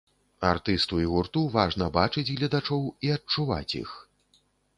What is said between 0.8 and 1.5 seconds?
і гурту